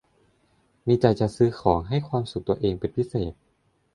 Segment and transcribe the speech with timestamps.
[0.87, 3.33] มีใจจะซื้อของให้ความสุขตัวเองเป็นพิเศษ